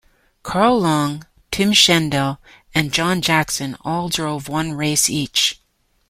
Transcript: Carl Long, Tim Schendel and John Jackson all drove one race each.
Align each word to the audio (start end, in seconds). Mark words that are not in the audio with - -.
Carl 0.41 0.79
Long, 0.79 1.27
Tim 1.51 1.73
Schendel 1.73 2.39
and 2.73 2.91
John 2.91 3.21
Jackson 3.21 3.77
all 3.81 4.09
drove 4.09 4.49
one 4.49 4.73
race 4.73 5.11
each. 5.11 5.61